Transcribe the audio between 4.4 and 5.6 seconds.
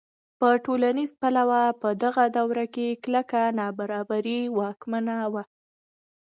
واکمنه وه.